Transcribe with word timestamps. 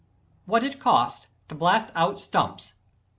What 0.47 0.63
it 0.63 0.79
Costs 0.79 1.27
to 1.49 1.53
Blast 1.53 1.89
Out 1.95 2.19
Stumps. 2.19 2.73